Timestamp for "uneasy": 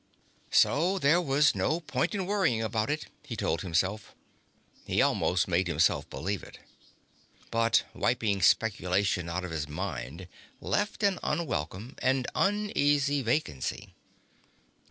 12.33-13.21